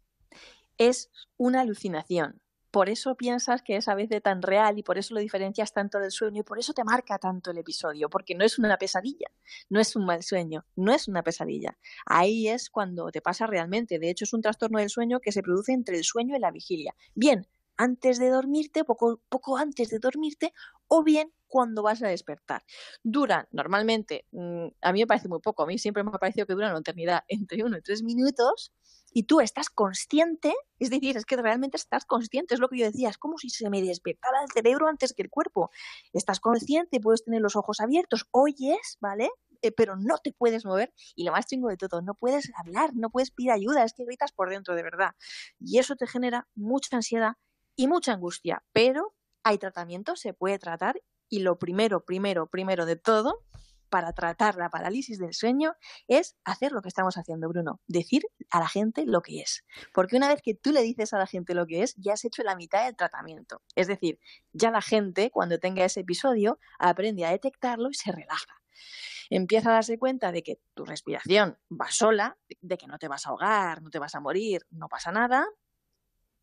es 0.77 1.09
una 1.37 1.61
alucinación. 1.61 2.39
Por 2.77 2.89
eso 2.89 3.15
piensas 3.15 3.63
que 3.63 3.75
es 3.75 3.87
a 3.87 3.95
veces 3.95 4.21
tan 4.21 4.43
real 4.43 4.77
y 4.77 4.83
por 4.83 4.99
eso 4.99 5.15
lo 5.15 5.19
diferencias 5.19 5.73
tanto 5.73 5.97
del 5.97 6.11
sueño 6.11 6.41
y 6.41 6.43
por 6.43 6.59
eso 6.59 6.73
te 6.73 6.83
marca 6.83 7.17
tanto 7.17 7.49
el 7.49 7.57
episodio, 7.57 8.07
porque 8.07 8.35
no 8.35 8.45
es 8.45 8.59
una 8.59 8.77
pesadilla, 8.77 9.31
no 9.67 9.79
es 9.79 9.95
un 9.95 10.05
mal 10.05 10.21
sueño, 10.21 10.63
no 10.75 10.93
es 10.93 11.07
una 11.07 11.23
pesadilla. 11.23 11.75
Ahí 12.05 12.47
es 12.47 12.69
cuando 12.69 13.09
te 13.09 13.19
pasa 13.19 13.47
realmente. 13.47 13.97
De 13.97 14.11
hecho, 14.11 14.25
es 14.25 14.33
un 14.33 14.43
trastorno 14.43 14.77
del 14.77 14.91
sueño 14.91 15.19
que 15.19 15.31
se 15.31 15.41
produce 15.41 15.73
entre 15.73 15.97
el 15.97 16.03
sueño 16.03 16.35
y 16.35 16.39
la 16.39 16.51
vigilia. 16.51 16.93
Bien, 17.15 17.47
antes 17.77 18.19
de 18.19 18.29
dormirte, 18.29 18.83
poco, 18.83 19.21
poco 19.27 19.57
antes 19.57 19.89
de 19.89 19.97
dormirte, 19.97 20.53
o 20.87 21.01
bien 21.01 21.33
cuando 21.47 21.83
vas 21.83 22.01
a 22.03 22.07
despertar. 22.07 22.63
Duran 23.03 23.47
normalmente, 23.51 24.25
mm, 24.31 24.67
a 24.81 24.93
mí 24.93 24.99
me 24.99 25.07
parece 25.07 25.27
muy 25.27 25.39
poco, 25.39 25.63
a 25.63 25.67
mí 25.67 25.77
siempre 25.77 26.03
me 26.03 26.11
ha 26.13 26.19
parecido 26.19 26.45
que 26.45 26.53
duran 26.53 26.71
una 26.71 26.79
eternidad 26.79 27.23
entre 27.27 27.63
uno 27.63 27.77
y 27.77 27.81
tres 27.81 28.03
minutos, 28.03 28.71
y 29.13 29.23
tú 29.23 29.39
estás 29.39 29.69
consciente, 29.69 30.53
es 30.79 30.89
decir, 30.89 31.17
es 31.17 31.25
que 31.25 31.37
realmente 31.37 31.77
estás 31.77 32.05
consciente, 32.05 32.53
es 32.53 32.59
lo 32.59 32.69
que 32.69 32.77
yo 32.77 32.85
decía, 32.85 33.09
es 33.09 33.17
como 33.17 33.37
si 33.37 33.49
se 33.49 33.69
me 33.69 33.81
despertara 33.81 34.41
el 34.43 34.51
cerebro 34.53 34.87
antes 34.87 35.13
que 35.13 35.23
el 35.23 35.29
cuerpo. 35.29 35.71
Estás 36.13 36.39
consciente, 36.39 36.99
puedes 36.99 37.23
tener 37.23 37.41
los 37.41 37.55
ojos 37.55 37.79
abiertos, 37.79 38.25
oyes, 38.31 38.97
¿vale? 38.99 39.31
Eh, 39.61 39.71
pero 39.71 39.95
no 39.95 40.17
te 40.19 40.33
puedes 40.33 40.65
mover 40.65 40.93
y 41.15 41.23
lo 41.23 41.31
más 41.31 41.47
chingo 41.47 41.69
de 41.69 41.77
todo, 41.77 42.01
no 42.01 42.13
puedes 42.13 42.51
hablar, 42.57 42.91
no 42.93 43.09
puedes 43.09 43.31
pedir 43.31 43.51
ayuda, 43.51 43.83
es 43.83 43.93
que 43.93 44.05
gritas 44.05 44.31
por 44.31 44.49
dentro 44.49 44.75
de 44.75 44.83
verdad. 44.83 45.11
Y 45.59 45.79
eso 45.79 45.95
te 45.95 46.05
genera 46.05 46.47
mucha 46.53 46.95
ansiedad 46.95 47.33
y 47.75 47.87
mucha 47.87 48.13
angustia, 48.13 48.63
pero 48.71 49.15
hay 49.43 49.57
tratamiento, 49.57 50.15
se 50.15 50.33
puede 50.33 50.59
tratar 50.59 51.01
y 51.29 51.39
lo 51.39 51.59
primero, 51.59 52.05
primero, 52.05 52.47
primero 52.47 52.85
de 52.85 52.95
todo 52.95 53.43
para 53.89 54.13
tratar 54.13 54.55
la 54.55 54.69
parálisis 54.69 55.17
del 55.19 55.33
sueño 55.33 55.75
es 56.07 56.37
hacer 56.43 56.71
lo 56.71 56.81
que 56.81 56.89
estamos 56.89 57.17
haciendo, 57.17 57.49
Bruno, 57.49 57.79
decir 57.87 58.23
a 58.49 58.59
la 58.59 58.67
gente 58.67 59.05
lo 59.05 59.21
que 59.21 59.41
es. 59.41 59.65
Porque 59.93 60.17
una 60.17 60.27
vez 60.27 60.41
que 60.41 60.53
tú 60.53 60.71
le 60.71 60.81
dices 60.81 61.13
a 61.13 61.17
la 61.17 61.27
gente 61.27 61.53
lo 61.53 61.65
que 61.65 61.83
es, 61.83 61.95
ya 61.95 62.13
has 62.13 62.25
hecho 62.25 62.43
la 62.43 62.55
mitad 62.55 62.85
del 62.85 62.95
tratamiento. 62.95 63.61
Es 63.75 63.87
decir, 63.87 64.19
ya 64.51 64.71
la 64.71 64.81
gente, 64.81 65.31
cuando 65.31 65.59
tenga 65.59 65.85
ese 65.85 66.01
episodio, 66.01 66.59
aprende 66.79 67.25
a 67.25 67.31
detectarlo 67.31 67.89
y 67.89 67.93
se 67.93 68.11
relaja. 68.11 68.61
Empieza 69.29 69.69
a 69.69 69.73
darse 69.73 69.97
cuenta 69.97 70.31
de 70.31 70.43
que 70.43 70.59
tu 70.73 70.85
respiración 70.85 71.57
va 71.69 71.91
sola, 71.91 72.37
de 72.61 72.77
que 72.77 72.87
no 72.87 72.97
te 72.97 73.07
vas 73.07 73.25
a 73.25 73.29
ahogar, 73.29 73.81
no 73.81 73.89
te 73.89 73.99
vas 73.99 74.15
a 74.15 74.21
morir, 74.21 74.65
no 74.69 74.87
pasa 74.87 75.11
nada. 75.11 75.45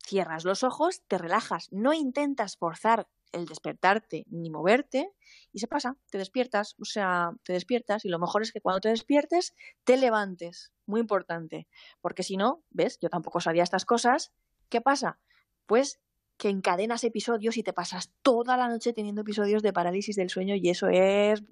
Cierras 0.05 0.45
los 0.45 0.63
ojos, 0.63 1.01
te 1.07 1.17
relajas, 1.17 1.67
no 1.71 1.93
intentas 1.93 2.57
forzar 2.57 3.07
el 3.35 3.45
despertarte 3.45 4.25
ni 4.29 4.49
moverte 4.49 5.11
y 5.51 5.59
se 5.59 5.67
pasa, 5.67 5.97
te 6.09 6.17
despiertas, 6.17 6.75
o 6.79 6.85
sea, 6.85 7.31
te 7.43 7.53
despiertas 7.53 8.05
y 8.05 8.09
lo 8.09 8.19
mejor 8.19 8.41
es 8.41 8.51
que 8.51 8.61
cuando 8.61 8.81
te 8.81 8.89
despiertes 8.89 9.53
te 9.83 9.97
levantes, 9.97 10.71
muy 10.85 11.01
importante, 11.01 11.67
porque 12.01 12.23
si 12.23 12.37
no, 12.37 12.63
ves, 12.69 12.97
yo 13.01 13.09
tampoco 13.09 13.39
sabía 13.39 13.63
estas 13.63 13.85
cosas, 13.85 14.31
¿qué 14.69 14.81
pasa? 14.81 15.19
Pues 15.65 15.99
que 16.37 16.49
encadenas 16.49 17.03
episodios 17.03 17.57
y 17.57 17.63
te 17.63 17.73
pasas 17.73 18.11
toda 18.21 18.57
la 18.57 18.67
noche 18.67 18.93
teniendo 18.93 19.21
episodios 19.21 19.63
de 19.63 19.73
parálisis 19.73 20.15
del 20.15 20.29
sueño 20.29 20.55
y 20.55 20.69
eso 20.69 20.87
es 20.89 21.43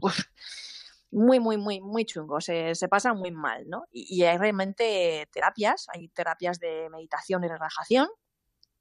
muy, 1.11 1.39
muy, 1.39 1.57
muy, 1.57 1.79
muy 1.79 2.05
chungo, 2.05 2.41
se, 2.41 2.75
pasa 2.89 3.13
muy 3.13 3.31
mal, 3.31 3.69
¿no? 3.69 3.85
Y, 3.91 4.17
y 4.17 4.23
hay 4.23 4.37
realmente 4.37 5.27
terapias, 5.31 5.87
hay 5.93 6.07
terapias 6.09 6.59
de 6.59 6.89
meditación 6.89 7.43
y 7.43 7.47
relajación 7.47 8.07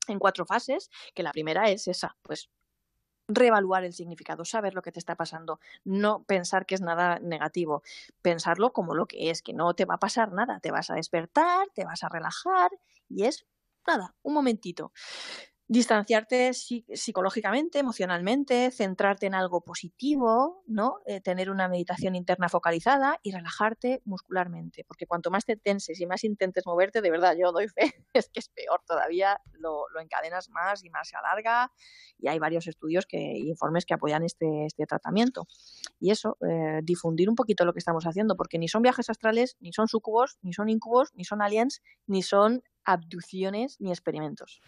en 0.09 0.19
cuatro 0.19 0.47
fases, 0.47 0.91
que 1.15 1.23
la 1.23 1.33
primera 1.33 1.71
es 1.71 1.87
esa, 1.87 2.17
pues 2.23 2.51
reevaluar 3.29 3.85
el 3.85 3.93
significado, 3.93 4.45
saber 4.45 4.75
lo 4.75 4.83
que 4.83 4.93
te 4.93 4.99
está 4.99 5.15
pasando, 5.15 5.61
no 5.85 6.23
pensar 6.25 6.67
que 6.67 6.75
es 6.75 6.81
nada 6.81 7.19
negativo, 7.21 7.83
pensarlo 8.21 8.73
como 8.73 8.95
lo 8.95 9.07
que 9.07 9.31
es, 9.31 9.43
que 9.43 9.53
no 9.53 9.75
te 9.75 9.85
va 9.85 9.95
a 9.95 10.01
pasar 10.01 10.33
nada, 10.33 10.61
te 10.61 10.71
vas 10.71 10.91
a 10.91 10.95
despertar, 10.95 11.69
te 11.75 11.85
vas 11.85 12.05
a 12.05 12.09
relajar 12.09 12.71
y 13.09 13.25
es 13.25 13.47
nada, 13.87 14.15
un 14.23 14.35
momentito 14.35 14.93
distanciarte 15.73 16.53
psicológicamente, 16.53 17.79
emocionalmente, 17.79 18.71
centrarte 18.71 19.25
en 19.25 19.35
algo 19.35 19.63
positivo, 19.63 20.63
¿no? 20.67 20.99
Eh, 21.07 21.23
tener 21.23 21.49
una 21.49 21.67
meditación 21.67 22.15
interna 22.15 22.51
focalizada 22.51 23.19
y 23.23 23.33
relajarte 23.33 24.03
muscularmente, 24.05 24.85
porque 24.87 25.07
cuanto 25.07 25.31
más 25.31 25.47
te 25.47 25.57
tenses 25.57 25.99
y 25.99 26.05
más 26.05 26.25
intentes 26.25 26.67
moverte, 26.67 27.01
de 27.01 27.11
verdad, 27.11 27.35
yo 27.41 27.53
doy 27.53 27.69
fe, 27.69 27.95
es 28.13 28.29
que 28.29 28.41
es 28.41 28.51
peor 28.51 28.83
todavía, 28.87 29.41
lo, 29.55 29.87
encadenas 29.99 30.51
más 30.51 30.85
y 30.85 30.91
más 30.91 31.09
se 31.09 31.17
alarga 31.17 31.73
y 32.19 32.29
hay 32.29 32.39
varios 32.39 32.67
estudios 32.67 33.07
que 33.07 33.39
informes 33.39 33.87
que 33.87 33.95
apoyan 33.95 34.25
este, 34.25 34.67
este 34.67 34.85
tratamiento. 34.85 35.47
Y 35.99 36.11
eso, 36.11 36.37
eh, 36.47 36.81
difundir 36.83 37.31
un 37.31 37.35
poquito 37.35 37.65
lo 37.65 37.73
que 37.73 37.79
estamos 37.79 38.05
haciendo, 38.05 38.37
porque 38.37 38.59
ni 38.59 38.69
son 38.69 38.83
viajes 38.83 39.09
astrales, 39.09 39.57
ni 39.61 39.73
son 39.73 39.89
sucubos, 39.89 40.37
ni 40.43 40.53
son 40.53 40.69
incubos, 40.69 41.15
ni 41.15 41.25
son 41.25 41.41
aliens, 41.41 41.81
ni 42.07 42.23
son 42.23 42.63
abducciones 42.85 43.81
ni 43.81 43.91
experimentos. 43.91 44.61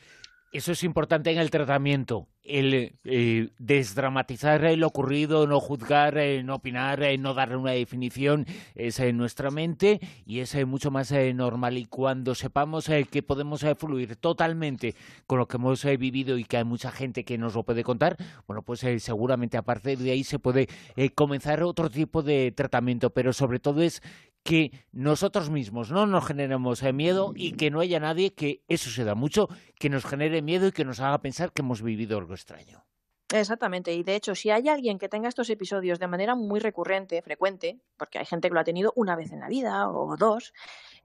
Eso 0.55 0.71
es 0.71 0.85
importante 0.85 1.33
en 1.33 1.39
el 1.39 1.51
tratamiento, 1.51 2.29
el 2.45 2.97
eh, 3.03 3.49
desdramatizar 3.59 4.63
lo 4.79 4.87
ocurrido, 4.87 5.49
no 5.49 5.59
juzgar, 5.59 6.17
eh, 6.17 6.45
no 6.45 6.55
opinar, 6.55 7.03
eh, 7.03 7.19
no 7.19 7.35
darle 7.35 7.57
una 7.57 7.73
definición, 7.73 8.47
es 8.77 9.01
en 9.01 9.17
nuestra 9.17 9.51
mente 9.51 9.99
y 10.25 10.39
es 10.39 10.55
mucho 10.65 10.93
más 10.93 11.11
normal. 11.11 11.77
Y 11.77 11.87
cuando 11.87 12.37
sepamos 12.37 12.89
que 13.11 13.23
podemos 13.25 13.67
fluir 13.77 14.15
totalmente 14.15 14.95
con 15.27 15.41
lo 15.41 15.49
que 15.49 15.57
hemos 15.57 15.85
vivido 15.99 16.39
y 16.39 16.45
que 16.45 16.59
hay 16.59 16.65
mucha 16.65 16.93
gente 16.93 17.25
que 17.25 17.37
nos 17.37 17.57
lo 17.57 17.65
puede 17.65 17.83
contar, 17.83 18.17
bueno, 18.47 18.63
pues 18.63 18.87
seguramente 18.99 19.57
a 19.57 19.63
partir 19.63 19.99
de 19.99 20.13
ahí 20.13 20.23
se 20.23 20.39
puede 20.39 20.69
comenzar 21.17 21.65
otro 21.65 21.91
tipo 21.91 22.23
de 22.23 22.53
tratamiento, 22.53 23.11
pero 23.11 23.33
sobre 23.33 23.59
todo 23.59 23.83
es 23.83 24.03
que 24.45 24.71
nosotros 24.93 25.51
mismos 25.51 25.91
no 25.91 26.07
nos 26.07 26.27
generemos 26.27 26.83
eh, 26.83 26.93
miedo 26.93 27.33
y 27.35 27.53
que 27.53 27.71
no 27.71 27.81
haya 27.81 27.99
nadie 27.99 28.35
que, 28.35 28.63
eso 28.69 28.91
se 28.91 29.03
da 29.03 29.15
mucho, 29.15 29.49
que 29.79 29.89
nos 29.89 30.05
genere 30.05 30.43
miedo 30.43 30.69
y 30.69 30.73
que 30.73 30.85
nos 30.85 31.01
haga 31.01 31.19
pensar 31.19 31.53
que 31.53 31.63
hemos 31.63 31.83
vivido 31.83 32.19
algo 32.19 32.35
extraño. 32.35 32.85
Exactamente, 33.33 33.95
y 33.95 34.03
de 34.05 34.17
hecho, 34.17 34.35
si 34.35 34.51
hay 34.51 34.69
alguien 34.69 34.99
que 34.99 35.09
tenga 35.09 35.29
estos 35.29 35.49
episodios 35.49 35.99
de 35.99 36.07
manera 36.07 36.35
muy 36.35 36.61
recurrente, 36.61 37.21
frecuente, 37.23 37.81
porque 37.97 38.19
hay 38.19 38.27
gente 38.27 38.49
que 38.49 38.55
lo 38.55 38.61
ha 38.61 38.65
tenido 38.65 38.93
una 38.97 39.17
vez 39.17 39.33
en 39.33 39.41
la 39.41 39.49
vida 39.49 39.89
o 39.89 40.17
dos, 40.17 40.53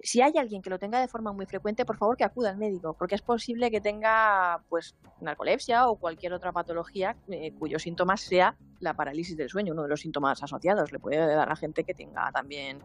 si 0.02 0.22
hay 0.22 0.34
alguien 0.38 0.62
que 0.62 0.70
lo 0.70 0.80
tenga 0.80 1.00
de 1.00 1.08
forma 1.08 1.32
muy 1.32 1.46
frecuente, 1.46 1.86
por 1.86 1.98
favor 1.98 2.18
que 2.18 2.24
acuda 2.24 2.50
al 2.50 2.58
médico, 2.58 2.96
porque 2.98 3.16
es 3.16 3.22
posible 3.22 3.70
que 3.72 3.82
tenga 3.82 4.64
pues 4.70 4.96
narcolepsia 5.22 5.88
o 5.90 5.98
cualquier 5.98 6.34
otra 6.34 6.52
patología 6.52 7.18
eh, 7.28 7.54
cuyos 7.54 7.84
síntomas 7.84 8.22
sea 8.22 8.56
la 8.80 8.94
parálisis 8.94 9.36
del 9.36 9.50
sueño, 9.50 9.74
uno 9.74 9.84
de 9.84 9.90
los 9.90 10.02
síntomas 10.02 10.42
asociados. 10.42 10.92
Le 10.92 11.00
puede 11.00 11.18
dar 11.18 11.52
a 11.52 11.56
gente 11.56 11.84
que 11.84 11.94
tenga 11.94 12.32
también 12.32 12.80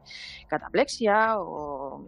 cataplexia 0.49 1.39
o 1.39 2.05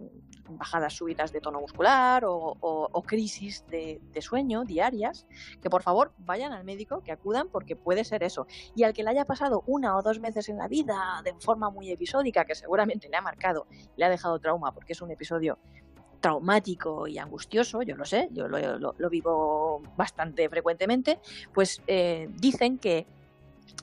bajadas 0.48 0.94
súbitas 0.94 1.32
de 1.32 1.40
tono 1.40 1.60
muscular 1.60 2.24
o, 2.26 3.02
crisis 3.06 3.64
de, 3.68 4.00
sueño 4.20 4.64
diarias, 4.64 5.26
que 5.62 5.70
por 5.70 5.82
favor 5.82 6.12
vayan 6.18 6.52
al 6.52 6.64
médico, 6.64 7.02
que 7.02 7.12
acudan 7.12 7.48
porque 7.48 7.76
puede 7.76 8.04
ser 8.04 8.22
eso. 8.22 8.46
Y 8.74 8.82
al 8.82 8.92
que 8.92 9.02
le 9.02 9.10
haya 9.10 9.24
pasado 9.24 9.62
una 9.66 9.96
o 9.96 10.02
dos 10.02 10.20
veces 10.20 10.48
en 10.48 10.58
la 10.58 10.68
vida 10.68 11.20
de 11.24 11.34
forma 11.34 11.70
muy 11.70 11.90
episódica, 11.90 12.44
que 12.44 12.54
seguramente 12.54 13.08
le 13.08 13.16
ha 13.16 13.22
marcado, 13.22 13.66
le 13.96 14.04
ha 14.04 14.08
dejado 14.08 14.38
trauma 14.38 14.72
porque 14.72 14.92
es 14.92 15.02
un 15.02 15.10
episodio 15.10 15.58
traumático 16.20 17.06
y 17.06 17.18
angustioso, 17.18 17.82
yo 17.82 17.96
lo 17.96 18.04
sé, 18.04 18.28
yo 18.32 18.48
lo, 18.48 19.10
vivo 19.10 19.82
bastante 19.96 20.48
frecuentemente, 20.48 21.20
pues 21.52 21.82
eh, 21.86 22.28
dicen 22.30 22.78
que 22.78 23.06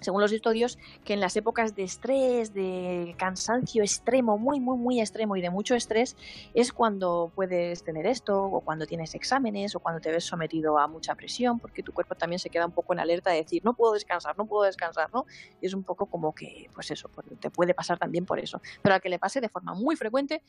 según 0.01 0.21
los 0.21 0.31
estudios, 0.31 0.77
que 1.05 1.13
en 1.13 1.19
las 1.19 1.35
épocas 1.35 1.75
de 1.75 1.83
estrés, 1.83 2.53
de 2.53 3.15
cansancio 3.17 3.83
extremo, 3.83 4.37
muy, 4.37 4.59
muy, 4.59 4.77
muy 4.77 4.99
extremo 4.99 5.35
y 5.35 5.41
de 5.41 5.49
mucho 5.49 5.75
estrés, 5.75 6.15
es 6.53 6.73
cuando 6.73 7.31
puedes 7.33 7.83
tener 7.83 8.05
esto, 8.05 8.43
o 8.43 8.61
cuando 8.61 8.85
tienes 8.85 9.15
exámenes, 9.15 9.75
o 9.75 9.79
cuando 9.79 10.01
te 10.01 10.11
ves 10.11 10.25
sometido 10.25 10.77
a 10.77 10.87
mucha 10.87 11.15
presión, 11.15 11.59
porque 11.59 11.83
tu 11.83 11.93
cuerpo 11.93 12.15
también 12.15 12.39
se 12.39 12.49
queda 12.49 12.65
un 12.65 12.71
poco 12.71 12.93
en 12.93 12.99
alerta 12.99 13.31
de 13.31 13.37
decir, 13.37 13.63
no 13.63 13.73
puedo 13.73 13.93
descansar, 13.93 14.37
no 14.37 14.45
puedo 14.45 14.63
descansar, 14.63 15.09
¿no? 15.13 15.25
Y 15.61 15.67
es 15.67 15.73
un 15.73 15.83
poco 15.83 16.05
como 16.05 16.33
que, 16.33 16.69
pues 16.73 16.91
eso, 16.91 17.09
pues 17.09 17.27
te 17.39 17.49
puede 17.49 17.73
pasar 17.73 17.97
también 17.97 18.25
por 18.25 18.39
eso. 18.39 18.61
Pero 18.81 18.95
a 18.95 18.99
que 18.99 19.09
le 19.09 19.19
pase 19.19 19.41
de 19.41 19.49
forma 19.49 19.73
muy 19.73 19.95
frecuente, 19.95 20.41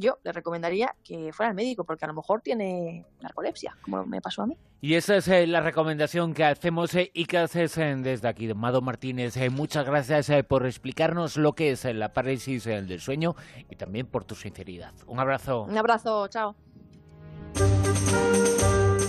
yo 0.00 0.18
le 0.24 0.32
recomendaría 0.32 0.94
que 1.04 1.32
fuera 1.32 1.50
al 1.50 1.54
médico, 1.54 1.84
porque 1.84 2.04
a 2.04 2.08
lo 2.08 2.14
mejor 2.14 2.40
tiene 2.40 3.04
narcolepsia, 3.20 3.76
como 3.82 4.04
me 4.04 4.20
pasó 4.20 4.42
a 4.42 4.46
mí. 4.46 4.56
Y 4.80 4.94
esa 4.94 5.16
es 5.16 5.28
eh, 5.28 5.46
la 5.46 5.60
recomendación 5.60 6.32
que 6.32 6.44
hacemos 6.44 6.94
eh, 6.94 7.10
y 7.12 7.26
que 7.26 7.38
haces 7.38 7.76
eh, 7.78 7.94
desde 7.98 8.28
aquí, 8.28 8.52
Mado 8.54 8.80
Martínez. 8.80 9.36
muchas 9.50 9.84
gracias 9.84 10.30
por 10.48 10.66
explicarnos 10.66 11.36
lo 11.36 11.52
que 11.52 11.72
es 11.72 11.84
la 11.84 12.12
parálisis 12.12 12.64
del 12.64 13.00
sueño 13.00 13.34
y 13.68 13.76
también 13.76 14.06
por 14.06 14.24
tu 14.24 14.34
sinceridad. 14.34 14.94
Un 15.06 15.20
abrazo. 15.20 15.64
Un 15.64 15.76
abrazo, 15.76 16.26
chao. 16.28 16.56